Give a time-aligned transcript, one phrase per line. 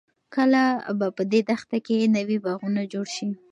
[0.35, 0.63] کله
[0.99, 3.29] به په دې دښته کې نوې باغونه جوړ شي؟